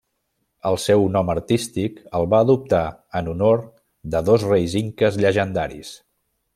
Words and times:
El 0.69 0.77
seu 0.83 1.03
nom 1.15 1.29
artístic 1.33 1.99
el 2.21 2.25
va 2.33 2.41
adoptar 2.45 2.81
en 3.21 3.31
honor 3.35 3.63
de 4.15 4.25
dos 4.31 4.49
reis 4.51 4.79
inques 4.85 5.25
llegendaris. 5.25 5.97